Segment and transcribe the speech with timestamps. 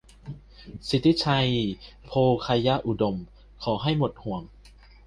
[0.87, 1.49] สิทธิชัย
[2.05, 2.11] โภ
[2.41, 3.17] ไคยอุดม:
[3.63, 4.41] ขอให้หมดห่วง